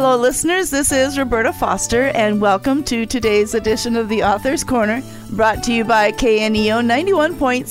Hello, 0.00 0.16
listeners. 0.16 0.70
This 0.70 0.92
is 0.92 1.18
Roberta 1.18 1.52
Foster, 1.52 2.10
and 2.14 2.40
welcome 2.40 2.84
to 2.84 3.04
today's 3.04 3.52
edition 3.52 3.96
of 3.96 4.08
the 4.08 4.22
Author's 4.22 4.62
Corner, 4.62 5.02
brought 5.30 5.64
to 5.64 5.72
you 5.72 5.82
by 5.82 6.12
KNEO 6.12 6.86
91.7 6.86 7.66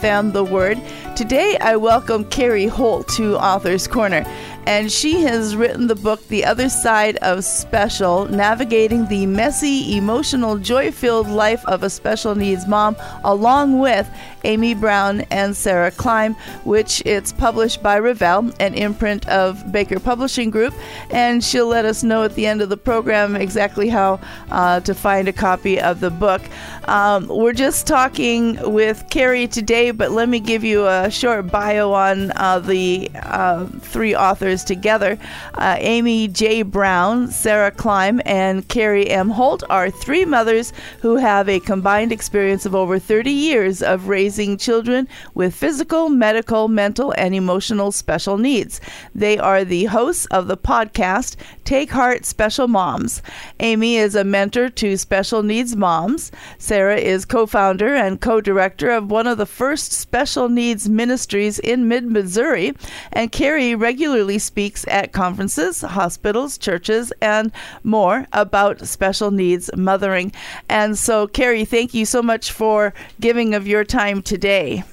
FM, 0.00 0.32
The 0.32 0.42
Word. 0.42 0.80
Today, 1.14 1.58
I 1.60 1.76
welcome 1.76 2.24
Carrie 2.24 2.68
Holt 2.68 3.06
to 3.08 3.36
Author's 3.36 3.86
Corner 3.86 4.24
and 4.68 4.92
she 4.92 5.22
has 5.22 5.56
written 5.56 5.86
the 5.86 5.94
book 5.94 6.28
The 6.28 6.44
Other 6.44 6.68
Side 6.68 7.16
of 7.22 7.42
Special 7.42 8.26
Navigating 8.26 9.06
the 9.06 9.24
Messy, 9.24 9.96
Emotional, 9.96 10.58
Joy 10.58 10.92
Filled 10.92 11.26
Life 11.26 11.64
of 11.64 11.82
a 11.82 11.88
Special 11.88 12.34
Needs 12.34 12.68
Mom, 12.68 12.94
along 13.24 13.78
with 13.78 14.06
Amy 14.44 14.74
Brown 14.74 15.22
and 15.30 15.56
Sarah 15.56 15.90
Klein, 15.90 16.34
which 16.64 17.02
it's 17.06 17.32
published 17.32 17.82
by 17.82 17.96
Revell, 17.96 18.52
an 18.60 18.74
imprint 18.74 19.26
of 19.28 19.72
Baker 19.72 19.98
Publishing 19.98 20.50
Group. 20.50 20.74
And 21.10 21.42
she'll 21.42 21.66
let 21.66 21.86
us 21.86 22.02
know 22.02 22.24
at 22.24 22.34
the 22.34 22.46
end 22.46 22.60
of 22.60 22.68
the 22.68 22.76
program 22.76 23.36
exactly 23.36 23.88
how 23.88 24.20
uh, 24.50 24.80
to 24.80 24.94
find 24.94 25.28
a 25.28 25.32
copy 25.32 25.80
of 25.80 26.00
the 26.00 26.10
book. 26.10 26.42
Um, 26.84 27.26
we're 27.28 27.54
just 27.54 27.86
talking 27.86 28.58
with 28.70 29.04
Carrie 29.08 29.46
today, 29.46 29.92
but 29.92 30.10
let 30.10 30.28
me 30.28 30.40
give 30.40 30.62
you 30.62 30.86
a 30.86 31.10
short 31.10 31.50
bio 31.50 31.92
on 31.92 32.32
uh, 32.36 32.58
the 32.58 33.10
uh, 33.14 33.66
three 33.80 34.14
authors 34.14 34.57
together. 34.64 35.18
Uh, 35.54 35.76
Amy 35.78 36.28
J. 36.28 36.62
Brown, 36.62 37.30
Sarah 37.30 37.70
Klein, 37.70 38.20
and 38.20 38.66
Carrie 38.68 39.08
M. 39.08 39.30
Holt 39.30 39.62
are 39.70 39.90
three 39.90 40.24
mothers 40.24 40.72
who 41.00 41.16
have 41.16 41.48
a 41.48 41.60
combined 41.60 42.12
experience 42.12 42.66
of 42.66 42.74
over 42.74 42.98
30 42.98 43.30
years 43.30 43.82
of 43.82 44.08
raising 44.08 44.56
children 44.56 45.08
with 45.34 45.54
physical, 45.54 46.08
medical, 46.08 46.68
mental, 46.68 47.12
and 47.16 47.34
emotional 47.34 47.92
special 47.92 48.38
needs. 48.38 48.80
They 49.14 49.38
are 49.38 49.64
the 49.64 49.86
hosts 49.86 50.26
of 50.26 50.46
the 50.46 50.56
podcast 50.56 51.36
Take 51.64 51.90
Heart 51.90 52.24
Special 52.24 52.68
Moms. 52.68 53.22
Amy 53.60 53.96
is 53.96 54.14
a 54.14 54.24
mentor 54.24 54.68
to 54.70 54.96
special 54.96 55.42
needs 55.42 55.76
moms. 55.76 56.32
Sarah 56.58 56.96
is 56.96 57.24
co 57.24 57.46
founder 57.46 57.94
and 57.94 58.20
co 58.20 58.40
director 58.40 58.90
of 58.90 59.10
one 59.10 59.26
of 59.26 59.38
the 59.38 59.46
first 59.46 59.92
special 59.92 60.48
needs 60.48 60.88
ministries 60.88 61.58
in 61.58 61.88
mid 61.88 62.04
Missouri. 62.04 62.72
And 63.12 63.30
Carrie 63.32 63.74
regularly 63.74 64.38
speaks 64.48 64.86
at 64.88 65.12
conferences, 65.12 65.82
hospitals, 65.82 66.56
churches, 66.56 67.12
and 67.20 67.52
more 67.84 68.26
about 68.32 68.86
special 68.86 69.30
needs 69.30 69.70
mothering. 69.76 70.32
And 70.68 70.98
so, 70.98 71.26
Carrie, 71.26 71.66
thank 71.66 71.92
you 71.92 72.06
so 72.06 72.22
much 72.22 72.50
for 72.50 72.94
giving 73.20 73.54
of 73.54 73.66
your 73.66 73.84
time 73.84 74.22
today. 74.22 74.84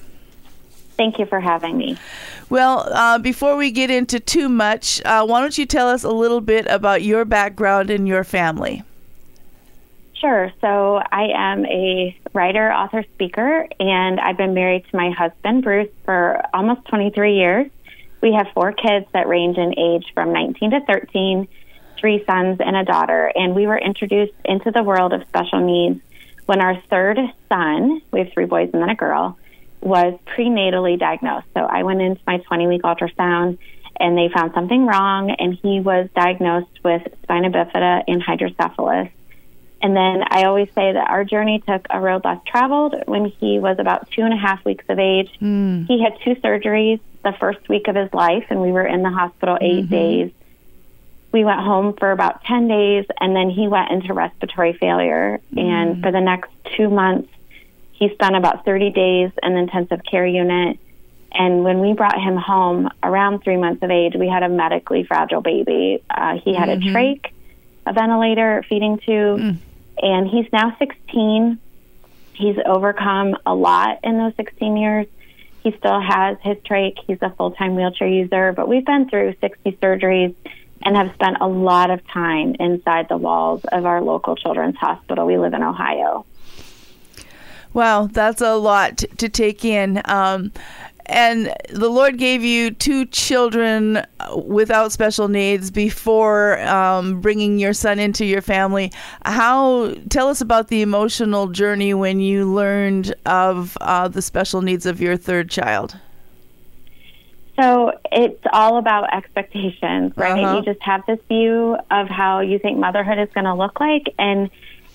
Thank 0.96 1.18
you 1.18 1.26
for 1.26 1.40
having 1.40 1.76
me. 1.76 1.96
Well, 2.48 2.88
uh, 2.92 3.18
before 3.18 3.56
we 3.56 3.70
get 3.70 3.90
into 3.90 4.20
too 4.20 4.48
much, 4.48 5.02
uh, 5.04 5.26
why 5.26 5.40
don't 5.40 5.56
you 5.56 5.66
tell 5.66 5.88
us 5.88 6.04
a 6.04 6.10
little 6.10 6.40
bit 6.40 6.66
about 6.68 7.02
your 7.02 7.24
background 7.24 7.90
and 7.90 8.06
your 8.06 8.24
family? 8.24 8.82
Sure. 10.14 10.52
So, 10.60 11.02
I 11.12 11.28
am 11.34 11.66
a 11.66 12.16
writer, 12.32 12.72
author, 12.72 13.04
speaker, 13.14 13.66
and 13.80 14.20
I've 14.20 14.36
been 14.36 14.54
married 14.54 14.84
to 14.90 14.96
my 14.96 15.10
husband, 15.10 15.62
Bruce, 15.62 15.90
for 16.04 16.42
almost 16.54 16.86
23 16.86 17.34
years. 17.34 17.70
We 18.20 18.32
have 18.32 18.46
four 18.54 18.72
kids 18.72 19.06
that 19.12 19.28
range 19.28 19.58
in 19.58 19.78
age 19.78 20.06
from 20.14 20.32
19 20.32 20.70
to 20.70 20.80
13, 20.80 21.48
three 21.98 22.24
sons 22.24 22.60
and 22.60 22.76
a 22.76 22.84
daughter, 22.84 23.30
and 23.34 23.54
we 23.54 23.66
were 23.66 23.78
introduced 23.78 24.34
into 24.44 24.70
the 24.70 24.82
world 24.82 25.12
of 25.12 25.22
special 25.28 25.60
needs 25.60 26.00
when 26.46 26.60
our 26.60 26.80
third 26.88 27.18
son, 27.48 28.00
we 28.12 28.20
have 28.20 28.32
three 28.32 28.46
boys 28.46 28.70
and 28.72 28.82
then 28.82 28.88
a 28.88 28.94
girl, 28.94 29.36
was 29.80 30.18
prenatally 30.26 30.98
diagnosed. 30.98 31.46
So 31.54 31.60
I 31.60 31.82
went 31.82 32.00
into 32.00 32.20
my 32.26 32.38
20 32.38 32.66
week 32.68 32.82
ultrasound 32.82 33.58
and 33.98 34.16
they 34.16 34.28
found 34.28 34.52
something 34.52 34.84
wrong, 34.84 35.30
and 35.30 35.54
he 35.54 35.80
was 35.80 36.08
diagnosed 36.14 36.84
with 36.84 37.02
spina 37.22 37.50
bifida 37.50 38.04
and 38.06 38.22
hydrocephalus. 38.22 39.08
And 39.80 39.96
then 39.96 40.22
I 40.28 40.44
always 40.44 40.68
say 40.74 40.92
that 40.92 41.08
our 41.08 41.24
journey 41.24 41.62
took 41.66 41.86
a 41.88 41.98
road 41.98 42.22
less 42.24 42.38
traveled 42.46 42.94
when 43.06 43.26
he 43.26 43.58
was 43.58 43.78
about 43.78 44.10
two 44.10 44.22
and 44.22 44.34
a 44.34 44.36
half 44.36 44.62
weeks 44.66 44.84
of 44.90 44.98
age. 44.98 45.30
Mm. 45.40 45.86
He 45.86 46.02
had 46.02 46.12
two 46.24 46.38
surgeries 46.42 47.00
the 47.26 47.36
first 47.38 47.68
week 47.68 47.88
of 47.88 47.96
his 47.96 48.12
life, 48.14 48.44
and 48.50 48.62
we 48.62 48.70
were 48.70 48.86
in 48.86 49.02
the 49.02 49.10
hospital 49.10 49.58
8 49.60 49.62
mm-hmm. 49.62 49.90
days. 49.90 50.32
We 51.32 51.44
went 51.44 51.58
home 51.60 51.94
for 51.94 52.12
about 52.12 52.44
10 52.44 52.68
days, 52.68 53.04
and 53.20 53.34
then 53.34 53.50
he 53.50 53.66
went 53.66 53.90
into 53.90 54.14
respiratory 54.14 54.74
failure. 54.74 55.40
Mm. 55.52 55.60
And 55.60 56.02
for 56.02 56.12
the 56.12 56.20
next 56.20 56.50
two 56.76 56.88
months, 56.88 57.28
he 57.92 58.10
spent 58.10 58.36
about 58.36 58.64
30 58.64 58.90
days 58.90 59.32
in 59.42 59.54
the 59.54 59.58
intensive 59.58 60.02
care 60.08 60.24
unit. 60.24 60.78
And 61.32 61.64
when 61.64 61.80
we 61.80 61.94
brought 61.94 62.18
him 62.18 62.36
home 62.36 62.88
around 63.02 63.42
three 63.42 63.56
months 63.56 63.82
of 63.82 63.90
age, 63.90 64.14
we 64.14 64.28
had 64.28 64.44
a 64.44 64.48
medically 64.48 65.02
fragile 65.02 65.42
baby. 65.42 66.02
Uh, 66.08 66.38
he 66.38 66.54
had 66.54 66.68
mm-hmm. 66.68 66.88
a 66.88 66.92
trach, 66.92 67.26
a 67.86 67.92
ventilator, 67.92 68.64
feeding 68.68 68.98
tube, 68.98 69.40
mm. 69.40 69.56
and 70.00 70.28
he's 70.28 70.46
now 70.52 70.76
16. 70.78 71.58
He's 72.34 72.56
overcome 72.64 73.36
a 73.44 73.54
lot 73.54 73.98
in 74.04 74.16
those 74.16 74.34
16 74.36 74.76
years. 74.76 75.06
He 75.66 75.76
still 75.78 76.00
has 76.00 76.36
his 76.42 76.58
trach. 76.58 76.96
He's 77.08 77.18
a 77.22 77.30
full 77.30 77.50
time 77.50 77.74
wheelchair 77.74 78.06
user, 78.06 78.52
but 78.52 78.68
we've 78.68 78.86
been 78.86 79.10
through 79.10 79.34
60 79.40 79.72
surgeries 79.82 80.32
and 80.80 80.96
have 80.96 81.12
spent 81.14 81.38
a 81.40 81.48
lot 81.48 81.90
of 81.90 82.06
time 82.06 82.54
inside 82.60 83.08
the 83.08 83.16
walls 83.16 83.64
of 83.72 83.84
our 83.84 84.00
local 84.00 84.36
children's 84.36 84.76
hospital. 84.76 85.26
We 85.26 85.38
live 85.38 85.54
in 85.54 85.64
Ohio. 85.64 86.24
Wow, 87.72 88.06
that's 88.06 88.40
a 88.40 88.54
lot 88.54 88.98
to 88.98 89.28
take 89.28 89.64
in. 89.64 90.00
Um, 90.04 90.52
and 91.06 91.54
the 91.70 91.88
Lord 91.88 92.18
gave 92.18 92.42
you 92.42 92.70
two 92.70 93.06
children 93.06 94.04
without 94.36 94.92
special 94.92 95.28
needs 95.28 95.70
before 95.70 96.60
um, 96.60 97.20
bringing 97.20 97.58
your 97.58 97.72
son 97.72 97.98
into 97.98 98.24
your 98.24 98.42
family. 98.42 98.92
How 99.24 99.94
tell 100.10 100.28
us 100.28 100.40
about 100.40 100.68
the 100.68 100.82
emotional 100.82 101.48
journey 101.48 101.94
when 101.94 102.20
you 102.20 102.52
learned 102.52 103.14
of 103.24 103.78
uh, 103.80 104.08
the 104.08 104.22
special 104.22 104.62
needs 104.62 104.86
of 104.86 105.00
your 105.00 105.16
third 105.16 105.50
child. 105.50 105.96
So 107.58 107.98
it's 108.12 108.42
all 108.52 108.76
about 108.76 109.14
expectations, 109.14 110.12
right? 110.16 110.44
Uh-huh. 110.44 110.56
You 110.56 110.62
just 110.62 110.82
have 110.82 111.06
this 111.06 111.18
view 111.26 111.78
of 111.90 112.08
how 112.08 112.40
you 112.40 112.58
think 112.58 112.78
motherhood 112.78 113.18
is 113.18 113.30
going 113.32 113.46
to 113.46 113.54
look 113.54 113.80
like, 113.80 114.14
and 114.18 114.50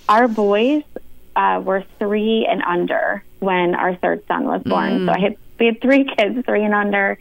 our 0.08 0.28
boys 0.28 0.84
uh, 1.36 1.62
were 1.64 1.84
three 1.98 2.46
and 2.46 2.62
under 2.62 3.24
when 3.40 3.74
our 3.74 3.96
third 3.96 4.24
son 4.28 4.46
was 4.46 4.62
born. 4.62 5.00
Mm. 5.00 5.06
So 5.08 5.12
I 5.12 5.20
had 5.20 5.38
we 5.62 5.68
had 5.68 5.80
three 5.80 6.06
kids, 6.06 6.44
three 6.44 6.64
and 6.64 6.74
under. 6.74 7.20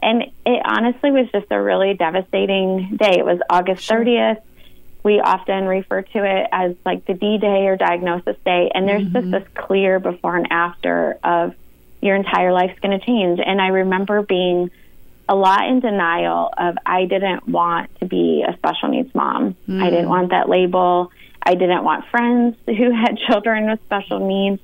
And 0.00 0.22
it 0.46 0.62
honestly 0.64 1.10
was 1.10 1.30
just 1.30 1.46
a 1.50 1.60
really 1.60 1.92
devastating 1.92 2.96
day. 2.96 3.18
It 3.18 3.24
was 3.24 3.38
August 3.50 3.88
30th. 3.88 4.40
We 5.02 5.20
often 5.20 5.66
refer 5.66 6.00
to 6.00 6.24
it 6.24 6.48
as 6.50 6.74
like 6.86 7.04
the 7.04 7.12
D 7.12 7.36
Day 7.36 7.66
or 7.66 7.76
diagnosis 7.76 8.36
day. 8.46 8.70
And 8.74 8.88
there's 8.88 9.02
mm-hmm. 9.02 9.30
just 9.30 9.30
this 9.30 9.54
clear 9.54 10.00
before 10.00 10.36
and 10.36 10.46
after 10.50 11.18
of 11.22 11.54
your 12.00 12.16
entire 12.16 12.50
life's 12.50 12.78
going 12.80 12.98
to 12.98 13.04
change. 13.04 13.40
And 13.44 13.60
I 13.60 13.68
remember 13.68 14.22
being 14.22 14.70
a 15.28 15.34
lot 15.34 15.68
in 15.68 15.80
denial 15.80 16.50
of 16.56 16.76
I 16.86 17.04
didn't 17.04 17.46
want 17.46 17.94
to 18.00 18.06
be 18.06 18.42
a 18.48 18.56
special 18.56 18.88
needs 18.88 19.14
mom. 19.14 19.54
Mm. 19.68 19.82
I 19.82 19.90
didn't 19.90 20.08
want 20.08 20.30
that 20.30 20.48
label. 20.48 21.12
I 21.42 21.56
didn't 21.56 21.84
want 21.84 22.06
friends 22.06 22.56
who 22.66 22.90
had 22.90 23.18
children 23.18 23.70
with 23.70 23.82
special 23.84 24.26
needs. 24.26 24.62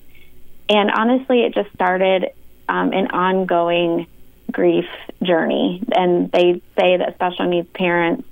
And 0.70 0.90
honestly, 0.90 1.42
it 1.42 1.52
just 1.54 1.72
started 1.74 2.30
um, 2.68 2.92
an 2.92 3.08
ongoing 3.08 4.06
grief 4.50 4.86
journey. 5.22 5.82
And 5.92 6.30
they 6.30 6.62
say 6.78 6.96
that 6.96 7.14
special 7.14 7.46
needs 7.46 7.68
parents 7.68 8.26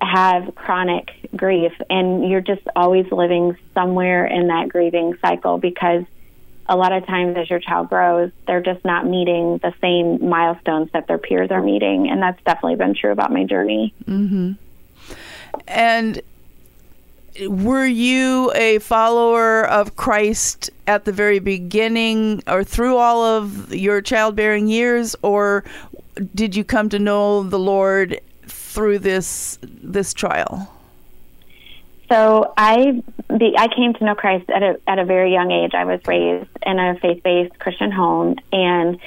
have 0.00 0.54
chronic 0.54 1.10
grief, 1.34 1.72
and 1.88 2.28
you're 2.28 2.42
just 2.42 2.62
always 2.76 3.10
living 3.10 3.56
somewhere 3.72 4.26
in 4.26 4.48
that 4.48 4.68
grieving 4.68 5.16
cycle 5.22 5.58
because 5.58 6.04
a 6.68 6.76
lot 6.76 6.92
of 6.92 7.06
times 7.06 7.36
as 7.36 7.48
your 7.48 7.60
child 7.60 7.88
grows, 7.88 8.30
they're 8.46 8.60
just 8.60 8.84
not 8.84 9.06
meeting 9.06 9.58
the 9.58 9.72
same 9.80 10.28
milestones 10.28 10.90
that 10.92 11.06
their 11.06 11.18
peers 11.18 11.50
are 11.50 11.62
meeting. 11.62 12.10
And 12.10 12.20
that's 12.20 12.42
definitely 12.44 12.76
been 12.76 12.94
true 12.94 13.12
about 13.12 13.32
my 13.32 13.44
journey. 13.44 13.94
Mm-hmm. 14.04 14.52
And 15.68 16.20
were 17.42 17.86
you 17.86 18.52
a 18.54 18.78
follower 18.78 19.66
of 19.66 19.96
Christ 19.96 20.70
at 20.86 21.04
the 21.04 21.12
very 21.12 21.38
beginning 21.38 22.42
or 22.46 22.64
through 22.64 22.96
all 22.96 23.22
of 23.22 23.74
your 23.74 24.00
childbearing 24.00 24.68
years 24.68 25.16
or 25.22 25.64
did 26.34 26.56
you 26.56 26.64
come 26.64 26.88
to 26.90 26.98
know 26.98 27.42
the 27.42 27.58
Lord 27.58 28.20
through 28.46 29.00
this 29.00 29.58
this 29.62 30.14
trial? 30.14 30.72
So 32.08 32.52
I 32.56 33.02
the, 33.28 33.56
I 33.58 33.68
came 33.68 33.94
to 33.94 34.04
know 34.04 34.14
Christ 34.14 34.48
at 34.50 34.62
a 34.62 34.80
at 34.86 34.98
a 34.98 35.04
very 35.04 35.32
young 35.32 35.50
age. 35.50 35.72
I 35.74 35.84
was 35.84 36.00
raised 36.06 36.48
in 36.64 36.78
a 36.78 36.98
faith-based 37.00 37.58
Christian 37.58 37.90
home 37.90 38.36
and 38.52 38.98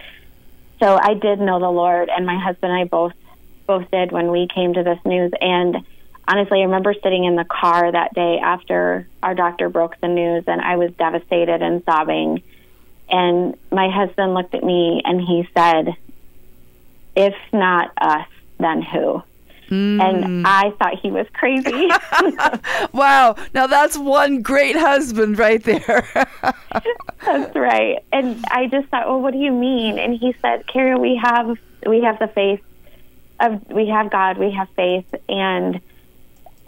so 0.80 0.98
I 1.02 1.14
did 1.14 1.40
know 1.40 1.60
the 1.60 1.70
Lord 1.70 2.10
and 2.10 2.26
my 2.26 2.38
husband 2.38 2.72
and 2.72 2.82
I 2.82 2.86
both 2.86 3.14
both 3.66 3.90
did 3.92 4.12
when 4.12 4.32
we 4.32 4.48
came 4.48 4.74
to 4.74 4.84
this 4.84 5.00
news 5.06 5.32
and 5.40 5.86
honestly, 6.30 6.60
I 6.60 6.66
remember 6.66 6.94
sitting 6.94 7.26
in 7.26 7.36
the 7.36 7.44
car 7.44 7.92
that 7.92 8.14
day 8.14 8.38
after 8.38 9.08
our 9.24 9.34
doctor 9.34 9.68
broke 9.68 10.00
the 10.00 10.08
news, 10.08 10.44
and 10.48 10.62
I 10.62 10.78
was 10.78 10.92
devastated 10.94 11.62
and 11.62 11.84
sobbing. 11.84 12.44
And 13.10 13.58
my 13.72 13.90
husband 13.90 14.36
looked 14.36 14.54
at 14.54 14.64
me 14.64 15.02
and 15.04 15.20
he 15.20 15.50
said, 15.56 15.96
If 17.16 17.34
not 17.52 17.92
us, 18.00 18.28
then 18.60 18.84
who? 18.84 19.24
Mm. 19.70 20.02
And 20.02 20.48
I 20.48 20.72
thought 20.72 21.00
he 21.00 21.12
was 21.12 21.26
crazy. 21.34 21.90
wow. 22.94 23.36
Now 23.54 23.68
that's 23.68 23.98
one 23.98 24.42
great 24.42 24.76
husband 24.76 25.40
right 25.40 25.64
there. 25.64 26.08
that's 27.26 27.56
right. 27.56 28.04
And 28.12 28.44
I 28.52 28.68
just 28.68 28.88
thought, 28.90 29.08
well, 29.08 29.22
what 29.22 29.34
do 29.34 29.40
you 29.40 29.52
mean? 29.52 29.98
And 29.98 30.16
he 30.16 30.36
said, 30.42 30.68
Carrie, 30.68 31.00
we 31.00 31.20
have 31.24 31.58
we 31.86 32.02
have 32.02 32.20
the 32.20 32.28
faith 32.28 32.62
of 33.40 33.68
we 33.70 33.88
have 33.88 34.12
God, 34.12 34.38
we 34.38 34.52
have 34.52 34.70
faith, 34.76 35.06
and 35.28 35.80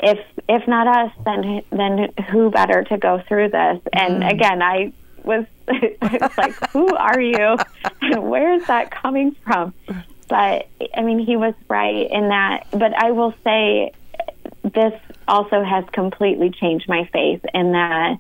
if 0.02 0.20
if 0.50 0.68
not 0.68 0.88
us, 0.88 1.12
then 1.26 1.62
then 1.70 2.10
who 2.30 2.50
better 2.50 2.84
to 2.86 2.98
go 2.98 3.22
through 3.28 3.50
this? 3.50 3.80
And 3.94 4.24
mm. 4.24 4.32
again, 4.32 4.62
I 4.62 4.94
was, 5.24 5.46
like, 6.38 6.72
who 6.72 6.96
are 6.96 7.22
you, 7.22 7.58
and 8.02 8.24
where 8.30 8.54
is 8.56 8.66
that 8.68 8.92
coming 8.92 9.36
from? 9.44 9.74
But 10.28 10.68
I 10.96 11.02
mean, 11.02 11.20
he 11.20 11.38
was 11.38 11.54
right 11.68 12.10
in 12.10 12.30
that. 12.30 12.68
But 12.72 12.94
I 12.94 13.12
will 13.12 13.34
say, 13.44 13.92
this 14.64 14.94
also 15.28 15.64
has 15.64 15.86
completely 15.92 16.50
changed 16.50 16.88
my 16.88 17.06
faith 17.12 17.46
in 17.54 17.74
that 17.74 18.18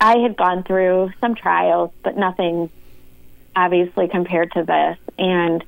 I 0.00 0.18
had 0.18 0.36
gone 0.36 0.62
through 0.62 1.12
some 1.20 1.34
trials, 1.34 1.90
but 2.02 2.16
nothing 2.16 2.70
obviously 3.54 4.08
compared 4.08 4.52
to 4.52 4.62
this. 4.62 4.98
And 5.18 5.62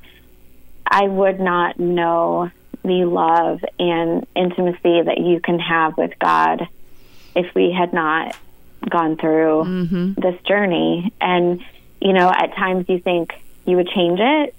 I 0.87 1.06
would 1.06 1.38
not 1.38 1.79
know 1.79 2.50
the 2.84 3.05
love 3.05 3.61
and 3.79 4.26
intimacy 4.34 5.02
that 5.02 5.19
you 5.19 5.40
can 5.40 5.58
have 5.58 5.96
with 5.96 6.19
God 6.19 6.67
if 7.34 7.55
we 7.55 7.73
had 7.73 7.93
not 7.93 8.37
gone 8.88 9.17
through 9.17 9.64
mm-hmm. 9.64 10.20
this 10.20 10.40
journey. 10.43 11.12
And, 11.20 11.64
you 12.00 12.12
know, 12.12 12.29
at 12.29 12.55
times 12.55 12.87
you 12.88 12.99
think 12.99 13.32
you 13.64 13.76
would 13.76 13.88
change 13.88 14.19
it 14.20 14.55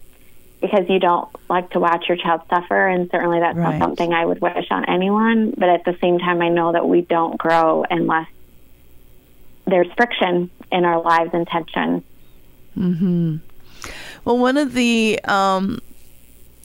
because 0.62 0.90
you 0.90 1.00
don't 1.00 1.28
like 1.50 1.72
to 1.72 1.80
watch 1.80 2.06
your 2.08 2.18
child 2.18 2.42
suffer. 2.50 2.88
And 2.88 3.10
certainly 3.12 3.40
that's 3.42 3.58
right. 3.58 3.78
not 3.78 3.80
something 3.80 4.14
I 4.14 4.26
would 4.26 4.42
wish 4.42 4.68
on 4.72 4.86
anyone. 4.86 5.52
But 5.52 5.70
at 5.70 5.84
the 5.84 5.98
same 6.02 6.20
time, 6.20 6.42
I 6.42 6.50
know 6.50 6.72
that 6.72 6.88
we 6.88 7.02
don't 7.02 7.38
grow 7.38 7.86
unless 7.90 8.30
there's 9.66 9.92
friction 9.98 10.50
in 10.72 10.86
our 10.86 11.02
lives 11.02 11.32
and 11.34 11.48
tension. 11.48 12.04
Hmm. 12.74 13.38
Well, 14.26 14.38
one 14.38 14.58
of 14.58 14.74
the 14.74 15.20
um, 15.26 15.80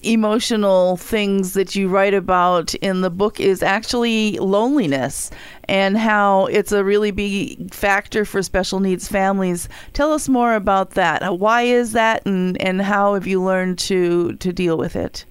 emotional 0.02 0.96
things 0.96 1.54
that 1.54 1.74
you 1.74 1.88
write 1.88 2.14
about 2.14 2.74
in 2.76 3.00
the 3.00 3.10
book 3.10 3.40
is 3.40 3.62
actually 3.62 4.38
loneliness 4.38 5.30
and 5.64 5.98
how 5.98 6.46
it's 6.46 6.72
a 6.72 6.84
really 6.84 7.10
big 7.10 7.72
factor 7.72 8.24
for 8.24 8.42
special 8.42 8.80
needs 8.80 9.08
families. 9.08 9.68
Tell 9.92 10.12
us 10.12 10.28
more 10.28 10.54
about 10.54 10.92
that. 10.92 11.38
Why 11.38 11.62
is 11.62 11.92
that 11.92 12.24
and, 12.26 12.60
and 12.62 12.80
how 12.80 13.14
have 13.14 13.26
you 13.26 13.42
learned 13.42 13.78
to, 13.80 14.34
to 14.34 14.52
deal 14.52 14.78
with 14.78 14.96
it? 14.96 15.24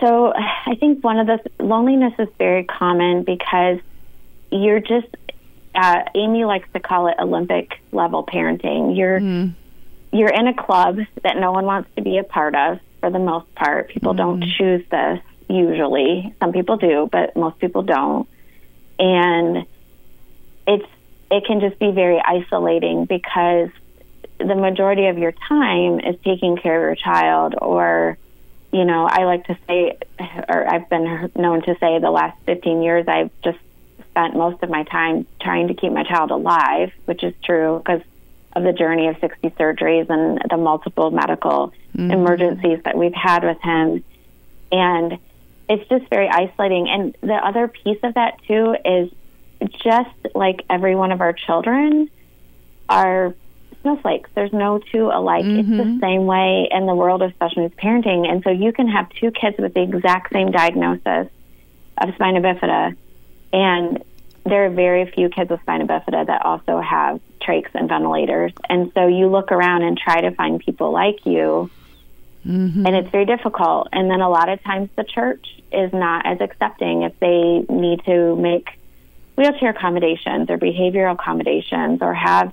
So 0.00 0.32
I 0.34 0.76
think 0.78 1.02
one 1.02 1.18
of 1.18 1.26
the 1.26 1.40
loneliness 1.62 2.14
is 2.18 2.28
very 2.38 2.64
common 2.64 3.24
because 3.24 3.80
you're 4.50 4.80
just 4.80 5.08
uh, 5.74 6.04
Amy 6.14 6.44
likes 6.44 6.68
to 6.72 6.78
call 6.78 7.08
it 7.08 7.16
Olympic 7.18 7.80
level 7.90 8.24
parenting. 8.24 8.96
You're 8.96 9.20
mm 9.20 9.54
you're 10.14 10.28
in 10.28 10.46
a 10.46 10.54
club 10.54 10.98
that 11.22 11.36
no 11.36 11.50
one 11.50 11.64
wants 11.64 11.90
to 11.96 12.02
be 12.02 12.18
a 12.18 12.24
part 12.24 12.54
of 12.54 12.78
for 13.00 13.10
the 13.10 13.18
most 13.18 13.52
part. 13.56 13.88
People 13.88 14.14
mm-hmm. 14.14 14.40
don't 14.40 14.44
choose 14.56 14.88
this 14.88 15.20
usually. 15.48 16.32
Some 16.40 16.52
people 16.52 16.76
do, 16.76 17.08
but 17.10 17.36
most 17.36 17.58
people 17.58 17.82
don't. 17.82 18.28
And 18.98 19.66
it's 20.68 20.86
it 21.30 21.44
can 21.46 21.58
just 21.60 21.80
be 21.80 21.90
very 21.90 22.20
isolating 22.20 23.06
because 23.06 23.70
the 24.38 24.54
majority 24.54 25.06
of 25.06 25.18
your 25.18 25.32
time 25.32 25.98
is 25.98 26.16
taking 26.24 26.56
care 26.56 26.76
of 26.76 26.82
your 26.82 26.94
child 26.94 27.56
or 27.60 28.16
you 28.72 28.84
know, 28.84 29.06
I 29.06 29.24
like 29.24 29.46
to 29.46 29.58
say 29.66 29.98
or 30.48 30.72
I've 30.72 30.88
been 30.88 31.30
known 31.34 31.62
to 31.62 31.76
say 31.78 31.98
the 31.98 32.10
last 32.10 32.40
15 32.46 32.82
years 32.82 33.08
I've 33.08 33.30
just 33.42 33.58
spent 34.10 34.36
most 34.36 34.62
of 34.62 34.70
my 34.70 34.84
time 34.84 35.26
trying 35.40 35.68
to 35.68 35.74
keep 35.74 35.92
my 35.92 36.04
child 36.04 36.30
alive, 36.30 36.92
which 37.04 37.24
is 37.24 37.34
true 37.42 37.82
because 37.84 38.02
of 38.56 38.62
the 38.62 38.72
journey 38.72 39.08
of 39.08 39.16
60 39.20 39.50
surgeries 39.50 40.08
and 40.08 40.40
the 40.48 40.56
multiple 40.56 41.10
medical 41.10 41.72
mm-hmm. 41.96 42.10
emergencies 42.10 42.80
that 42.84 42.96
we've 42.96 43.14
had 43.14 43.44
with 43.44 43.60
him. 43.60 44.04
And 44.70 45.18
it's 45.68 45.88
just 45.88 46.08
very 46.10 46.28
isolating. 46.28 46.88
And 46.88 47.16
the 47.20 47.34
other 47.34 47.68
piece 47.68 47.98
of 48.02 48.14
that, 48.14 48.38
too, 48.46 48.76
is 48.84 49.10
just 49.82 50.34
like 50.34 50.64
every 50.68 50.94
one 50.94 51.12
of 51.12 51.20
our 51.20 51.32
children 51.32 52.10
are 52.88 53.34
snowflakes. 53.82 54.30
There's 54.34 54.52
no 54.52 54.78
two 54.78 55.10
alike. 55.10 55.44
Mm-hmm. 55.44 55.58
It's 55.58 55.68
the 55.68 55.74
mm-hmm. 55.74 56.00
same 56.00 56.26
way 56.26 56.68
in 56.70 56.86
the 56.86 56.94
world 56.94 57.22
of 57.22 57.32
special 57.34 57.62
needs 57.62 57.74
parenting. 57.74 58.28
And 58.28 58.42
so 58.42 58.50
you 58.50 58.72
can 58.72 58.88
have 58.88 59.08
two 59.10 59.30
kids 59.30 59.56
with 59.58 59.74
the 59.74 59.82
exact 59.82 60.32
same 60.32 60.50
diagnosis 60.50 61.28
of 61.98 62.14
spina 62.14 62.40
bifida, 62.40 62.96
and 63.52 64.02
there 64.44 64.66
are 64.66 64.70
very 64.70 65.10
few 65.10 65.28
kids 65.28 65.50
with 65.50 65.60
spina 65.62 65.86
bifida 65.86 66.26
that 66.26 66.44
also 66.44 66.80
have 66.80 67.20
trachs 67.40 67.70
and 67.74 67.88
ventilators. 67.88 68.52
And 68.68 68.92
so 68.94 69.06
you 69.06 69.28
look 69.28 69.52
around 69.52 69.82
and 69.82 69.96
try 69.96 70.20
to 70.20 70.30
find 70.32 70.60
people 70.60 70.92
like 70.92 71.24
you, 71.24 71.70
mm-hmm. 72.46 72.86
and 72.86 72.96
it's 72.96 73.10
very 73.10 73.26
difficult. 73.26 73.88
And 73.92 74.10
then 74.10 74.20
a 74.20 74.28
lot 74.28 74.48
of 74.48 74.62
times 74.62 74.90
the 74.96 75.04
church 75.04 75.46
is 75.72 75.92
not 75.92 76.26
as 76.26 76.40
accepting 76.40 77.02
if 77.02 77.18
they 77.20 77.64
need 77.68 78.04
to 78.04 78.36
make 78.36 78.78
wheelchair 79.36 79.70
accommodations 79.70 80.48
or 80.50 80.58
behavioral 80.58 81.14
accommodations 81.14 82.00
or 82.02 82.14
have 82.14 82.52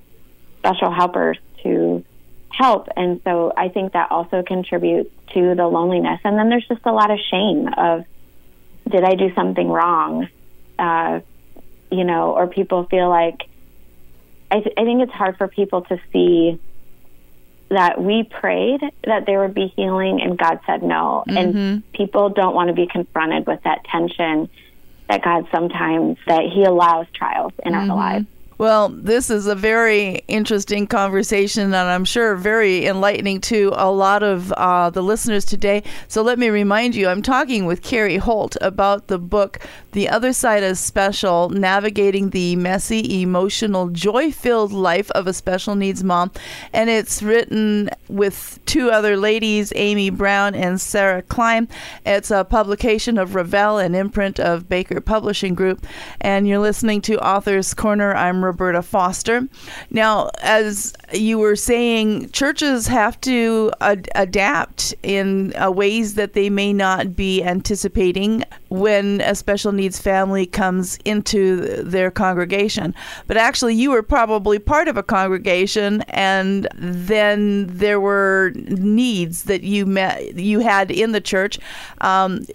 special 0.59 0.91
helpers 0.91 1.37
to 1.63 2.03
help. 2.49 2.87
And 2.95 3.21
so 3.23 3.53
I 3.55 3.69
think 3.69 3.93
that 3.93 4.11
also 4.11 4.43
contributes 4.43 5.11
to 5.33 5.55
the 5.55 5.67
loneliness. 5.67 6.19
And 6.23 6.37
then 6.37 6.49
there's 6.49 6.67
just 6.67 6.85
a 6.85 6.91
lot 6.91 7.11
of 7.11 7.19
shame 7.19 7.67
of, 7.77 8.05
did 8.89 9.03
I 9.03 9.15
do 9.15 9.33
something 9.33 9.69
wrong? 9.69 10.27
Uh, 10.79 11.21
you 11.91 12.03
know, 12.03 12.31
or 12.31 12.47
people 12.47 12.85
feel 12.85 13.09
like 13.09 13.41
I, 14.49 14.59
th- 14.59 14.75
I 14.77 14.83
think 14.83 15.01
it's 15.01 15.11
hard 15.11 15.37
for 15.37 15.47
people 15.47 15.81
to 15.83 15.99
see 16.11 16.59
that 17.69 18.01
we 18.01 18.23
prayed 18.23 18.81
that 19.05 19.25
there 19.25 19.39
would 19.39 19.53
be 19.53 19.67
healing 19.67 20.21
and 20.21 20.37
God 20.37 20.59
said 20.65 20.83
no. 20.83 21.23
Mm-hmm. 21.27 21.37
And 21.37 21.91
people 21.93 22.29
don't 22.29 22.53
want 22.53 22.67
to 22.67 22.73
be 22.73 22.85
confronted 22.85 23.47
with 23.47 23.63
that 23.63 23.85
tension 23.85 24.49
that 25.07 25.23
God 25.23 25.47
sometimes 25.51 26.17
that 26.27 26.43
he 26.53 26.63
allows 26.63 27.07
trials 27.13 27.53
in 27.65 27.71
mm-hmm. 27.73 27.91
our 27.91 27.97
lives. 27.97 28.25
Well, 28.61 28.89
this 28.89 29.31
is 29.31 29.47
a 29.47 29.55
very 29.55 30.21
interesting 30.27 30.85
conversation, 30.85 31.63
and 31.63 31.75
I'm 31.75 32.05
sure 32.05 32.35
very 32.35 32.85
enlightening 32.85 33.41
to 33.41 33.73
a 33.73 33.89
lot 33.89 34.21
of 34.21 34.51
uh, 34.51 34.91
the 34.91 35.01
listeners 35.01 35.45
today. 35.45 35.81
So 36.07 36.21
let 36.21 36.37
me 36.37 36.49
remind 36.51 36.93
you 36.93 37.07
I'm 37.07 37.23
talking 37.23 37.65
with 37.65 37.81
Carrie 37.81 38.17
Holt 38.17 38.57
about 38.61 39.07
the 39.07 39.17
book, 39.17 39.61
The 39.93 40.07
Other 40.07 40.31
Side 40.31 40.61
of 40.61 40.77
Special 40.77 41.49
Navigating 41.49 42.29
the 42.29 42.55
Messy, 42.55 43.23
Emotional, 43.23 43.87
Joy 43.87 44.31
Filled 44.31 44.73
Life 44.73 45.09
of 45.09 45.25
a 45.25 45.33
Special 45.33 45.73
Needs 45.73 46.03
Mom. 46.03 46.29
And 46.71 46.87
it's 46.87 47.23
written 47.23 47.89
with 48.09 48.59
two 48.67 48.91
other 48.91 49.17
ladies, 49.17 49.73
Amy 49.75 50.11
Brown 50.11 50.53
and 50.53 50.79
Sarah 50.79 51.23
Klein. 51.23 51.67
It's 52.05 52.29
a 52.29 52.43
publication 52.43 53.17
of 53.17 53.33
Revell, 53.33 53.79
an 53.79 53.95
imprint 53.95 54.39
of 54.39 54.69
Baker 54.69 55.01
Publishing 55.01 55.55
Group. 55.55 55.83
And 56.19 56.47
you're 56.47 56.59
listening 56.59 57.01
to 57.01 57.17
Author's 57.27 57.73
Corner. 57.73 58.13
I'm 58.13 58.50
Roberta 58.51 58.81
Foster. 58.81 59.47
Now, 59.89 60.29
as 60.41 60.93
you 61.13 61.39
were 61.39 61.55
saying, 61.55 62.31
churches 62.31 62.87
have 62.87 63.19
to 63.21 63.71
ad- 63.79 64.09
adapt 64.13 64.93
in 65.03 65.53
uh, 65.55 65.71
ways 65.71 66.15
that 66.15 66.33
they 66.33 66.49
may 66.49 66.73
not 66.73 67.15
be 67.15 67.41
anticipating 67.43 68.43
when 68.69 69.21
a 69.21 69.35
special 69.35 69.71
needs 69.71 69.99
family 69.99 70.45
comes 70.45 70.97
into 71.05 71.81
their 71.83 72.11
congregation. 72.11 72.93
But 73.27 73.37
actually, 73.37 73.75
you 73.75 73.91
were 73.91 74.03
probably 74.03 74.59
part 74.59 74.87
of 74.87 74.97
a 74.97 75.03
congregation, 75.03 76.01
and 76.09 76.67
then 76.75 77.67
there 77.67 77.99
were 77.99 78.51
needs 78.55 79.43
that 79.43 79.63
you 79.63 79.85
met 79.85 80.35
you 80.35 80.59
had 80.59 80.91
in 80.91 81.13
the 81.13 81.21
church. 81.21 81.57
Um, 82.01 82.45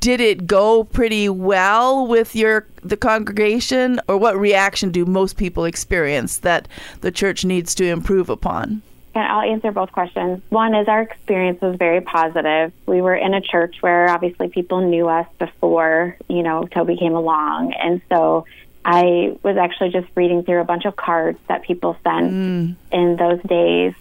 did 0.00 0.20
it 0.20 0.46
go 0.46 0.84
pretty 0.84 1.28
well 1.28 2.06
with 2.06 2.36
your 2.36 2.66
the 2.82 2.96
congregation 2.96 4.00
or 4.08 4.16
what 4.16 4.36
reaction 4.38 4.90
do 4.90 5.04
most 5.04 5.36
people 5.36 5.64
experience 5.64 6.38
that 6.38 6.68
the 7.00 7.10
church 7.10 7.44
needs 7.44 7.74
to 7.74 7.84
improve 7.86 8.28
upon 8.28 8.82
and 9.16 9.24
I'll 9.24 9.50
answer 9.50 9.72
both 9.72 9.92
questions. 9.92 10.42
One 10.50 10.74
is 10.74 10.88
our 10.88 11.00
experience 11.00 11.62
was 11.62 11.76
very 11.76 12.02
positive. 12.02 12.70
We 12.84 13.00
were 13.00 13.14
in 13.14 13.32
a 13.32 13.40
church 13.40 13.76
where 13.80 14.10
obviously 14.10 14.48
people 14.48 14.82
knew 14.82 15.08
us 15.08 15.26
before, 15.38 16.18
you 16.28 16.42
know, 16.42 16.66
Toby 16.66 16.98
came 16.98 17.14
along. 17.14 17.72
And 17.72 18.02
so 18.10 18.44
I 18.84 19.38
was 19.42 19.56
actually 19.56 19.88
just 19.88 20.06
reading 20.14 20.42
through 20.42 20.60
a 20.60 20.64
bunch 20.64 20.84
of 20.84 20.96
cards 20.96 21.38
that 21.48 21.62
people 21.62 21.96
sent 22.04 22.30
mm. 22.30 22.76
in 22.92 23.16
those 23.16 23.40
days. 23.42 23.94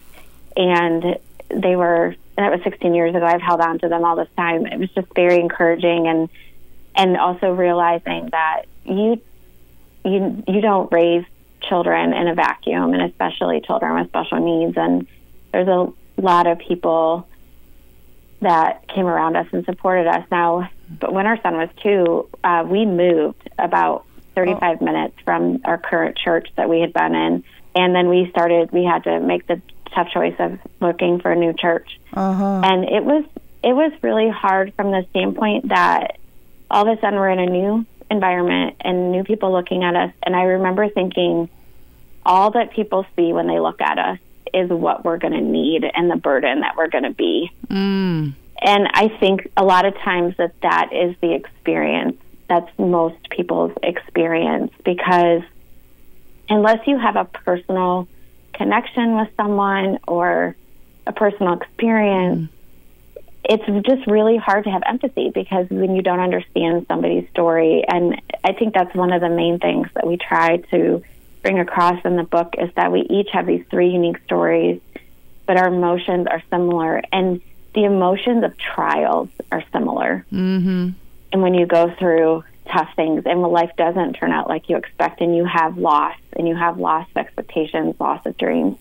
And 0.58 1.18
they 1.48 1.78
were 1.78 2.16
that 2.38 2.51
was 2.51 2.62
16 2.63 2.94
years 2.94 3.15
ago. 3.15 3.25
I've 3.25 3.42
held 3.42 3.62
on 3.62 3.80
to 3.80 3.88
them 3.88 4.04
all 4.04 4.15
this 4.15 4.30
time. 4.36 4.65
It 4.65 4.80
was 4.80 4.89
just 4.92 5.08
very 5.15 5.39
encouraging 5.39 6.08
and 6.08 6.30
and 6.96 7.18
also 7.18 7.51
realizing 7.51 8.30
that 8.32 8.63
you 8.86 9.22
you 10.04 10.44
you 10.48 10.62
don't 10.62 10.92
raise 10.92 11.25
children 11.62 12.13
in 12.13 12.27
a 12.27 12.36
vacuum, 12.36 12.94
and 12.94 13.01
especially 13.04 13.62
children 13.62 13.96
with 13.96 14.08
special 14.08 14.39
needs. 14.39 14.77
And 14.77 15.08
there's 15.51 15.68
a 15.68 15.92
lot 16.18 16.48
of 16.48 16.60
people 16.60 17.27
that 18.42 18.88
came 18.88 19.08
around 19.08 19.36
us 19.36 19.48
and 19.51 19.65
supported 19.65 20.08
us. 20.08 20.25
Now, 20.30 20.70
but 21.00 21.13
when 21.13 21.25
our 21.25 21.42
son 21.42 21.58
was 21.58 21.70
two, 21.82 22.30
uh, 22.44 22.65
we 22.68 22.86
moved 22.86 23.50
about 23.58 24.06
35 24.36 24.77
oh. 24.80 24.86
minutes 24.86 25.15
from 25.24 25.62
our 25.65 25.77
current 25.77 26.18
church 26.18 26.50
that 26.56 26.70
we 26.70 26.82
had 26.82 26.94
been 26.94 27.15
in. 27.15 27.44
And 27.75 27.96
then 27.96 28.08
we 28.10 28.30
started, 28.30 28.72
we 28.72 28.84
had 28.84 29.04
to 29.06 29.20
make 29.20 29.48
the 29.48 29.62
tough 29.96 30.10
choice 30.10 30.36
of 30.40 30.60
looking 30.80 31.20
for 31.20 31.32
a 31.32 31.36
new 31.36 31.54
church. 31.54 32.00
Uh-huh. 32.14 32.62
And 32.64 32.84
it 32.84 33.04
was, 33.04 33.24
it 33.64 33.74
was 33.74 33.92
really 34.02 34.30
hard 34.30 34.74
from 34.75 34.92
the 34.92 35.06
standpoint 35.10 35.70
that 35.70 36.18
all 36.70 36.88
of 36.88 36.98
a 36.98 37.02
sudden 37.02 37.20
we're 37.20 37.30
in 37.30 37.40
a 37.40 37.46
new 37.46 37.86
environment 38.12 38.75
and 38.82 39.12
new 39.12 39.24
people 39.24 39.52
looking 39.52 39.84
at 39.84 39.96
us. 39.96 40.12
And 40.24 40.36
I 40.36 40.44
remember 40.44 40.90
thinking, 40.90 41.50
all 42.25 42.52
that 42.52 42.72
people 42.72 43.06
see 43.16 43.34
when 43.34 43.48
they 43.48 43.60
look 43.60 43.82
at 43.82 43.98
us 43.98 44.20
is 44.54 44.70
what 44.70 45.04
we're 45.04 45.18
going 45.18 45.34
to 45.34 45.42
need 45.42 45.84
and 45.84 46.10
the 46.10 46.16
burden 46.16 46.62
that 46.62 46.75
we're 46.78 46.90
going 46.90 47.04
to 47.04 47.14
be. 47.14 47.52
Mm. 47.68 48.34
And 48.62 48.88
I 48.94 49.10
think 49.20 49.52
a 49.58 49.64
lot 49.64 49.86
of 49.86 49.96
times 49.98 50.36
that 50.38 50.60
that 50.62 50.92
is 50.94 51.16
the 51.22 51.34
experience. 51.34 52.18
That's 52.48 52.70
most 52.78 53.30
people's 53.30 53.74
experience 53.84 54.72
because 54.84 55.42
unless 56.48 56.86
you 56.88 56.98
have 56.98 57.16
a 57.16 57.25
personal 57.25 58.08
connection 58.56 59.16
with 59.18 59.30
someone 59.38 60.00
or 60.08 60.56
a 61.08 61.14
personal 61.14 61.54
experience, 61.54 62.50
mm 62.50 62.56
it's 63.48 63.88
just 63.88 64.08
really 64.08 64.38
hard 64.38 64.64
to 64.64 64.72
have 64.72 64.82
empathy 64.86 65.30
because 65.30 65.70
when 65.70 65.96
you 65.96 66.02
don't 66.02 66.20
understand 66.20 66.86
somebody's 66.88 67.30
story 67.30 67.84
and 67.88 68.22
i 68.44 68.52
think 68.54 68.74
that's 68.74 68.94
one 68.96 69.12
of 69.12 69.22
the 69.22 69.30
main 69.30 69.60
things 69.60 69.88
that 69.94 70.06
we 70.06 70.18
try 70.18 70.58
to 70.58 71.04
bring 71.42 71.60
across 71.60 72.04
in 72.06 72.16
the 72.16 72.24
book 72.24 72.56
is 72.58 72.72
that 72.76 72.92
we 72.92 73.02
each 73.02 73.30
have 73.32 73.46
these 73.46 73.64
three 73.70 73.90
unique 73.90 74.18
stories 74.26 74.82
but 75.46 75.58
our 75.58 75.68
emotions 75.68 76.28
are 76.28 76.42
similar 76.50 77.02
and 77.12 77.42
the 77.74 77.84
emotions 77.84 78.44
of 78.44 78.58
trials 78.58 79.30
are 79.52 79.64
similar 79.72 80.26
mm-hmm. 80.32 80.90
and 81.32 81.42
when 81.42 81.54
you 81.54 81.66
go 81.66 81.94
through 82.00 82.44
tough 82.75 82.89
things 82.96 83.24
and 83.25 83.41
when 83.41 83.51
life 83.51 83.72
doesn't 83.77 84.13
turn 84.13 84.32
out 84.32 84.50
like 84.50 84.67
you 84.70 84.75
expect 84.75 85.22
and 85.22 85.36
you 85.36 85.46
have 85.46 85.77
loss 85.77 86.17
and 86.34 86.48
you 86.48 86.55
have 86.55 86.77
loss 86.79 87.08
of 87.12 87.17
expectations 87.17 87.96
loss 88.00 88.25
of 88.25 88.36
dreams 88.38 88.77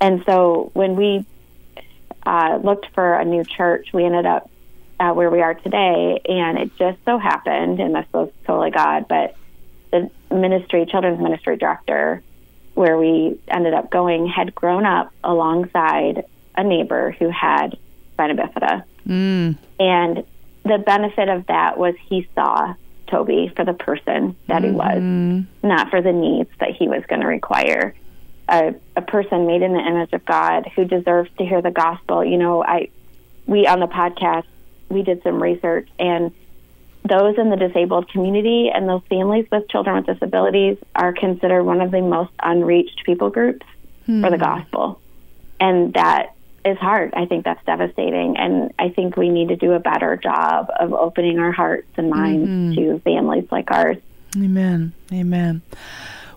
and 0.00 0.24
so 0.24 0.70
when 0.72 0.96
we 0.96 1.26
uh, 2.24 2.58
looked 2.62 2.86
for 2.94 3.14
a 3.14 3.24
new 3.24 3.44
church, 3.44 3.92
we 3.92 4.04
ended 4.04 4.26
up 4.26 4.50
uh, 4.98 5.12
where 5.12 5.30
we 5.30 5.40
are 5.40 5.54
today. 5.54 6.20
And 6.28 6.58
it 6.58 6.76
just 6.76 6.98
so 7.04 7.18
happened, 7.18 7.80
and 7.80 7.94
this 7.94 8.06
was 8.12 8.30
totally 8.46 8.70
God, 8.70 9.06
but 9.08 9.36
the 9.90 10.10
ministry, 10.30 10.86
children's 10.86 11.20
ministry 11.20 11.56
director, 11.56 12.22
where 12.74 12.96
we 12.96 13.38
ended 13.48 13.74
up 13.74 13.90
going, 13.90 14.26
had 14.26 14.54
grown 14.54 14.86
up 14.86 15.12
alongside 15.24 16.24
a 16.56 16.62
neighbor 16.62 17.10
who 17.18 17.28
had 17.28 17.76
spina 18.12 18.34
bifida. 18.34 18.84
Mm. 19.06 19.56
And 19.78 20.24
the 20.62 20.78
benefit 20.78 21.28
of 21.28 21.46
that 21.46 21.78
was 21.78 21.94
he 22.08 22.28
saw 22.34 22.74
Toby 23.10 23.52
for 23.54 23.64
the 23.64 23.74
person 23.74 24.36
that 24.46 24.62
mm-hmm. 24.62 24.64
he 24.64 24.70
was, 24.70 24.98
mm-hmm. 24.98 25.66
not 25.66 25.90
for 25.90 26.00
the 26.00 26.12
needs 26.12 26.50
that 26.60 26.70
he 26.70 26.88
was 26.88 27.04
going 27.06 27.20
to 27.20 27.26
require 27.26 27.94
a, 28.50 28.74
a 28.96 29.02
person 29.02 29.46
made 29.46 29.62
in 29.62 29.72
the 29.72 29.80
image 29.80 30.12
of 30.12 30.24
God 30.24 30.68
who 30.74 30.84
deserves 30.84 31.30
to 31.38 31.44
hear 31.44 31.62
the 31.62 31.70
gospel. 31.70 32.24
You 32.24 32.36
know, 32.36 32.62
I 32.62 32.90
we 33.46 33.66
on 33.66 33.80
the 33.80 33.86
podcast 33.86 34.44
we 34.88 35.02
did 35.02 35.22
some 35.22 35.40
research 35.40 35.88
and 35.98 36.32
those 37.08 37.38
in 37.38 37.48
the 37.48 37.56
disabled 37.56 38.10
community 38.10 38.70
and 38.72 38.88
those 38.88 39.02
families 39.08 39.46
with 39.50 39.68
children 39.68 39.96
with 39.96 40.06
disabilities 40.06 40.76
are 40.94 41.12
considered 41.12 41.64
one 41.64 41.80
of 41.80 41.90
the 41.90 42.02
most 42.02 42.32
unreached 42.42 43.04
people 43.06 43.30
groups 43.30 43.64
hmm. 44.04 44.22
for 44.22 44.30
the 44.30 44.36
hmm. 44.36 44.42
gospel. 44.42 45.00
And 45.58 45.94
that 45.94 46.34
is 46.64 46.78
hard. 46.78 47.14
I 47.14 47.26
think 47.26 47.44
that's 47.44 47.64
devastating. 47.64 48.36
And 48.36 48.72
I 48.78 48.90
think 48.90 49.16
we 49.16 49.28
need 49.28 49.48
to 49.48 49.56
do 49.56 49.72
a 49.72 49.80
better 49.80 50.16
job 50.16 50.70
of 50.78 50.92
opening 50.92 51.38
our 51.38 51.52
hearts 51.52 51.88
and 51.96 52.10
minds 52.10 52.48
mm-hmm. 52.48 52.74
to 52.74 52.98
families 53.00 53.46
like 53.50 53.70
ours. 53.70 53.96
Amen. 54.36 54.92
Amen. 55.12 55.62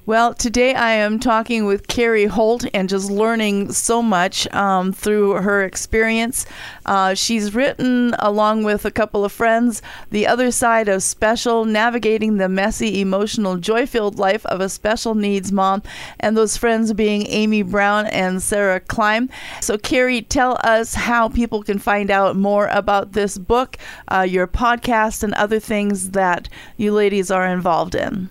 Well, 0.06 0.34
today 0.34 0.76
I 0.76 0.96
am 0.96 1.18
talking 1.18 1.64
with 1.64 1.88
Carrie 1.88 2.26
Holt 2.26 2.66
and 2.74 2.90
just 2.90 3.10
learning 3.10 3.72
so 3.72 4.02
much 4.02 4.54
um, 4.54 4.92
through 4.92 5.36
her 5.36 5.64
experience. 5.64 6.46
Uh, 6.86 7.14
she's 7.14 7.56
written, 7.56 8.14
along 8.20 8.66
with 8.66 8.84
a 8.84 8.92
couple 8.92 9.24
of 9.24 9.32
friends, 9.32 9.82
The 10.10 10.28
Other 10.28 10.52
Side 10.52 10.90
of 10.90 11.04
Special 11.04 11.64
Navigating 11.64 12.36
the 12.36 12.50
Messy, 12.50 13.00
Emotional, 13.00 13.56
Joy 13.56 13.86
Filled 13.86 14.20
Life 14.20 14.46
of 14.48 14.60
a 14.60 14.68
Special 14.68 15.16
Needs 15.16 15.54
Mom, 15.54 15.82
and 16.20 16.36
those 16.36 16.58
friends 16.58 16.92
being 16.92 17.26
Amy 17.28 17.62
Brown 17.62 18.06
and 18.08 18.44
Sarah 18.44 18.82
Klein. 18.82 19.30
So, 19.62 19.78
Carrie, 19.78 20.22
tell 20.22 20.60
us 20.66 20.96
how 20.96 21.30
people 21.30 21.64
can 21.64 21.80
find 21.80 22.12
out 22.12 22.36
more 22.36 22.68
about 22.68 23.14
this 23.14 23.38
book, 23.38 23.78
uh, 24.10 24.28
your 24.28 24.48
podcast, 24.48 25.24
and 25.24 25.34
other 25.36 25.62
things 25.62 26.10
that 26.10 26.50
you 26.76 26.92
ladies 26.92 27.32
are 27.32 27.48
involved 27.48 27.96
in. 27.96 28.30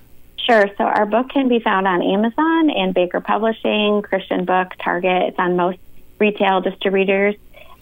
Sure. 0.52 0.68
So 0.76 0.84
our 0.84 1.06
book 1.06 1.30
can 1.30 1.48
be 1.48 1.60
found 1.60 1.88
on 1.88 2.02
Amazon 2.02 2.68
and 2.68 2.92
Baker 2.92 3.22
Publishing, 3.22 4.02
Christian 4.02 4.44
Book, 4.44 4.74
Target. 4.84 5.28
It's 5.28 5.38
on 5.38 5.56
most 5.56 5.78
retail 6.18 6.60
distributors. 6.60 7.36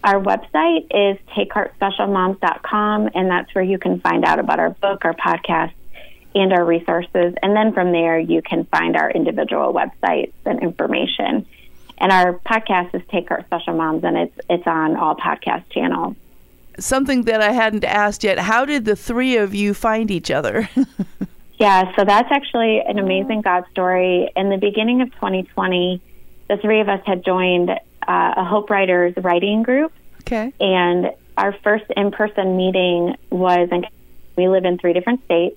Our 0.05 0.21
website 0.21 0.85
is 0.89 1.19
takeheartspecialmoms.com, 1.35 3.09
and 3.13 3.29
that's 3.29 3.53
where 3.53 3.63
you 3.63 3.77
can 3.77 3.99
find 3.99 4.23
out 4.23 4.39
about 4.39 4.59
our 4.59 4.69
book, 4.69 5.03
our 5.03 5.13
podcast, 5.13 5.73
and 6.33 6.53
our 6.53 6.63
resources. 6.63 7.35
And 7.43 7.53
then 7.53 7.73
from 7.73 7.91
there, 7.91 8.17
you 8.17 8.41
can 8.41 8.63
find 8.63 8.95
our 8.95 9.11
individual 9.11 9.73
websites 9.73 10.31
and 10.45 10.63
information. 10.63 11.45
And 11.97 12.11
our 12.13 12.39
podcast 12.39 12.95
is 12.95 13.01
Take 13.09 13.27
Heart 13.27 13.47
Special 13.47 13.75
Moms, 13.75 14.05
and 14.05 14.17
it's 14.17 14.39
it's 14.49 14.65
on 14.65 14.95
all 14.95 15.17
podcast 15.17 15.69
channels. 15.71 16.15
Something 16.79 17.23
that 17.23 17.41
I 17.41 17.51
hadn't 17.51 17.83
asked 17.83 18.23
yet: 18.23 18.39
How 18.39 18.63
did 18.63 18.85
the 18.85 18.95
three 18.95 19.35
of 19.35 19.53
you 19.53 19.73
find 19.73 20.09
each 20.09 20.31
other? 20.31 20.69
Yeah, 21.61 21.95
so 21.95 22.03
that's 22.03 22.31
actually 22.31 22.79
an 22.79 22.97
amazing 22.97 23.41
God 23.41 23.65
story. 23.69 24.31
In 24.35 24.49
the 24.49 24.57
beginning 24.57 25.01
of 25.01 25.13
2020, 25.13 26.01
the 26.49 26.57
three 26.57 26.79
of 26.81 26.89
us 26.89 27.01
had 27.05 27.23
joined 27.23 27.69
uh, 27.69 27.75
a 28.07 28.43
Hope 28.43 28.71
Writers 28.71 29.13
writing 29.17 29.61
group. 29.61 29.93
Okay. 30.21 30.51
And 30.59 31.11
our 31.37 31.53
first 31.63 31.85
in 31.95 32.09
person 32.09 32.57
meeting 32.57 33.15
was 33.29 33.69
in, 33.71 33.85
we 34.35 34.47
live 34.47 34.65
in 34.65 34.79
three 34.79 34.93
different 34.93 35.23
states. 35.25 35.55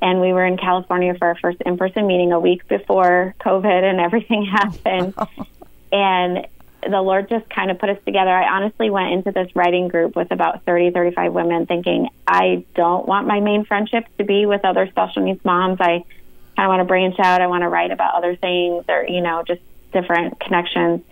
And 0.00 0.20
we 0.20 0.32
were 0.32 0.46
in 0.46 0.56
California 0.56 1.14
for 1.14 1.26
our 1.26 1.34
first 1.34 1.60
in 1.66 1.78
person 1.78 2.06
meeting 2.06 2.30
a 2.30 2.38
week 2.38 2.68
before 2.68 3.34
COVID 3.40 3.82
and 3.82 3.98
everything 3.98 4.44
happened. 4.52 5.14
and 5.92 6.46
the 6.90 7.02
Lord 7.02 7.28
just 7.28 7.48
kind 7.50 7.70
of 7.70 7.78
put 7.78 7.88
us 7.88 7.98
together. 8.04 8.30
I 8.30 8.56
honestly 8.56 8.90
went 8.90 9.12
into 9.12 9.32
this 9.32 9.54
writing 9.54 9.88
group 9.88 10.16
with 10.16 10.30
about 10.30 10.64
30, 10.64 10.90
35 10.90 11.32
women 11.32 11.66
thinking, 11.66 12.08
I 12.26 12.64
don't 12.74 13.06
want 13.06 13.26
my 13.26 13.40
main 13.40 13.64
friendships 13.64 14.08
to 14.18 14.24
be 14.24 14.46
with 14.46 14.64
other 14.64 14.86
special 14.88 15.22
needs 15.22 15.44
moms. 15.44 15.80
I 15.80 16.04
kind 16.56 16.66
of 16.66 16.68
want 16.68 16.80
to 16.80 16.84
branch 16.84 17.18
out. 17.18 17.40
I 17.40 17.46
want 17.46 17.62
to 17.62 17.68
write 17.68 17.90
about 17.90 18.14
other 18.14 18.36
things 18.36 18.84
or, 18.88 19.06
you 19.08 19.20
know, 19.20 19.42
just 19.46 19.62
different 19.92 20.40
connections. 20.40 21.02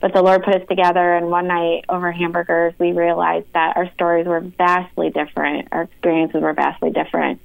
But 0.00 0.12
the 0.12 0.22
Lord 0.22 0.42
put 0.42 0.54
us 0.54 0.66
together, 0.68 1.14
and 1.14 1.28
one 1.30 1.46
night 1.46 1.84
over 1.88 2.10
hamburgers, 2.10 2.74
we 2.76 2.90
realized 2.90 3.46
that 3.54 3.76
our 3.76 3.88
stories 3.92 4.26
were 4.26 4.40
vastly 4.40 5.10
different. 5.10 5.68
Our 5.70 5.82
experiences 5.82 6.42
were 6.42 6.52
vastly 6.54 6.90
different 6.90 7.40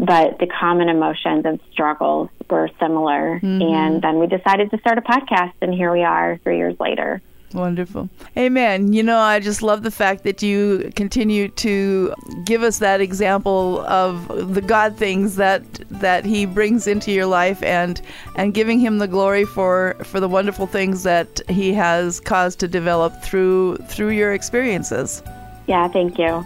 but 0.00 0.38
the 0.38 0.46
common 0.46 0.88
emotions 0.88 1.44
and 1.44 1.60
struggles 1.70 2.30
were 2.48 2.70
similar. 2.80 3.38
Mm-hmm. 3.42 3.62
And 3.62 4.02
then 4.02 4.18
we 4.18 4.26
decided 4.26 4.70
to 4.70 4.78
start 4.78 4.98
a 4.98 5.02
podcast, 5.02 5.52
and 5.60 5.72
here 5.74 5.92
we 5.92 6.02
are 6.02 6.38
three 6.38 6.56
years 6.56 6.78
later. 6.80 7.20
Wonderful. 7.52 8.08
Amen. 8.36 8.92
You 8.92 9.02
know, 9.02 9.18
I 9.18 9.40
just 9.40 9.60
love 9.60 9.82
the 9.82 9.90
fact 9.90 10.22
that 10.22 10.40
you 10.40 10.92
continue 10.94 11.48
to 11.48 12.14
give 12.44 12.62
us 12.62 12.78
that 12.78 13.00
example 13.00 13.80
of 13.86 14.54
the 14.54 14.60
God 14.60 14.96
things 14.96 15.34
that 15.36 15.64
that 15.90 16.24
he 16.24 16.46
brings 16.46 16.86
into 16.86 17.10
your 17.10 17.26
life 17.26 17.60
and 17.64 18.00
and 18.36 18.54
giving 18.54 18.78
him 18.78 18.98
the 18.98 19.08
glory 19.08 19.44
for 19.44 19.96
for 20.04 20.20
the 20.20 20.28
wonderful 20.28 20.68
things 20.68 21.02
that 21.02 21.40
he 21.48 21.72
has 21.72 22.20
caused 22.20 22.60
to 22.60 22.68
develop 22.68 23.20
through 23.20 23.78
through 23.88 24.10
your 24.10 24.32
experiences. 24.32 25.20
Yeah, 25.66 25.88
thank 25.88 26.18
you. 26.18 26.44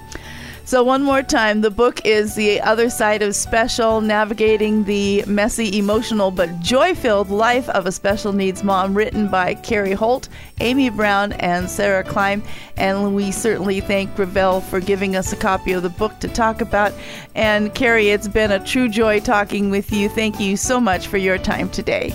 So, 0.67 0.83
one 0.83 1.03
more 1.03 1.23
time, 1.23 1.61
the 1.61 1.71
book 1.71 2.07
is 2.07 2.37
The 2.37 2.59
Other 2.63 2.89
Side 2.89 3.21
of 3.21 3.37
Special 3.37 4.01
Navigating 4.01 4.85
the 4.85 5.23
Messy, 5.27 5.77
Emotional, 5.77 6.31
but 6.31 6.59
Joy 6.61 6.95
Filled 6.95 7.29
Life 7.29 7.69
of 7.69 7.85
a 7.85 7.93
Special 7.93 8.33
Needs 8.33 8.65
Mom, 8.65 8.95
written 8.95 9.29
by 9.29 9.57
Carrie 9.57 9.93
Holt, 9.93 10.31
Amy 10.61 10.89
Brown, 10.89 11.35
and 11.35 11.69
Sarah 11.69 12.03
Klein. 12.03 12.43
And 12.79 13.15
we 13.15 13.31
certainly 13.31 13.81
thank 13.83 14.19
Revell 14.19 14.63
for 14.63 14.81
giving 14.81 15.17
us 15.17 15.35
a 15.35 15.37
copy 15.37 15.73
of 15.73 15.83
the 15.83 15.91
book 15.91 16.19
to 16.21 16.29
talk 16.29 16.63
about. 16.63 16.95
And 17.35 17.75
Carrie, 17.75 18.09
it's 18.09 18.27
been 18.27 18.51
a 18.51 18.65
true 18.65 18.89
joy 18.89 19.21
talking 19.21 19.69
with 19.69 19.93
you. 19.93 20.09
Thank 20.09 20.41
you 20.41 20.57
so 20.57 20.81
much 20.81 21.09
for 21.09 21.19
your 21.19 21.37
time 21.37 21.69
today. 21.69 22.15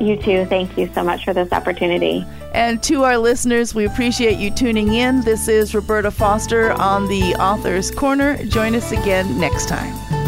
You 0.00 0.16
too. 0.16 0.44
Thank 0.46 0.76
you 0.76 0.90
so 0.94 1.04
much 1.04 1.24
for 1.24 1.32
this 1.32 1.52
opportunity. 1.52 2.26
And 2.52 2.82
to 2.84 3.04
our 3.04 3.18
listeners, 3.18 3.74
we 3.74 3.84
appreciate 3.84 4.38
you 4.38 4.50
tuning 4.50 4.94
in. 4.94 5.22
This 5.22 5.48
is 5.48 5.74
Roberta 5.74 6.10
Foster 6.10 6.72
on 6.72 7.06
the 7.08 7.34
Author's 7.36 7.90
Corner. 7.90 8.42
Join 8.44 8.74
us 8.74 8.92
again 8.92 9.38
next 9.38 9.68
time. 9.68 10.23